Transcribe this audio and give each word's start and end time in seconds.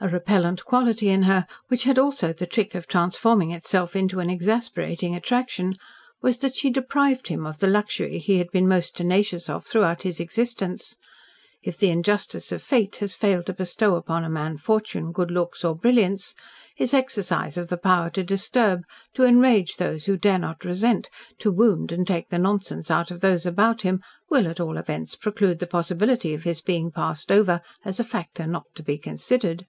A 0.00 0.06
repellent 0.06 0.64
quality 0.64 1.08
in 1.08 1.24
her 1.24 1.44
which 1.66 1.82
had 1.82 1.98
also 1.98 2.32
the 2.32 2.46
trick 2.46 2.76
of 2.76 2.86
transforming 2.86 3.50
itself 3.50 3.96
into 3.96 4.20
an 4.20 4.30
exasperating 4.30 5.16
attraction 5.16 5.74
was 6.22 6.38
that 6.38 6.54
she 6.54 6.70
deprived 6.70 7.26
him 7.26 7.44
of 7.44 7.58
the 7.58 7.66
luxury 7.66 8.18
he 8.20 8.38
had 8.38 8.48
been 8.52 8.68
most 8.68 8.94
tenacious 8.94 9.48
of 9.48 9.66
throughout 9.66 10.02
his 10.02 10.20
existence. 10.20 10.96
If 11.64 11.78
the 11.78 11.90
injustice 11.90 12.52
of 12.52 12.62
fate 12.62 12.94
has 12.98 13.16
failed 13.16 13.46
to 13.46 13.52
bestow 13.52 13.96
upon 13.96 14.22
a 14.22 14.30
man 14.30 14.56
fortune, 14.58 15.10
good 15.10 15.32
looks 15.32 15.64
or 15.64 15.74
brilliance, 15.74 16.32
his 16.76 16.94
exercise 16.94 17.56
of 17.56 17.68
the 17.68 17.76
power 17.76 18.08
to 18.10 18.22
disturb, 18.22 18.82
to 19.14 19.24
enrage 19.24 19.78
those 19.78 20.04
who 20.06 20.16
dare 20.16 20.38
not 20.38 20.64
resent, 20.64 21.10
to 21.40 21.50
wound 21.50 21.90
and 21.90 22.06
take 22.06 22.28
the 22.28 22.38
nonsense 22.38 22.88
out 22.88 23.10
of 23.10 23.20
those 23.20 23.44
about 23.44 23.82
him, 23.82 24.00
will, 24.30 24.46
at 24.46 24.60
all 24.60 24.78
events, 24.78 25.16
preclude 25.16 25.58
the 25.58 25.66
possibility 25.66 26.34
of 26.34 26.44
his 26.44 26.60
being 26.60 26.92
passed 26.92 27.32
over 27.32 27.60
as 27.84 27.98
a 27.98 28.04
factor 28.04 28.46
not 28.46 28.66
to 28.76 28.84
be 28.84 28.96
considered. 28.96 29.66